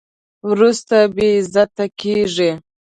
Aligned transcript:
وروسته 0.49 0.97
بې 1.15 1.27
عزته 1.37 1.85
کېږي. 1.99 2.51